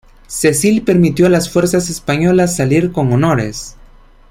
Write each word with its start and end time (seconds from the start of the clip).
Cecil 0.25 0.81
permitió 0.81 1.27
a 1.27 1.29
las 1.29 1.51
fuerzas 1.51 1.91
españolas 1.91 2.55
salir 2.55 2.91
con 2.91 3.13
honores. 3.13 3.75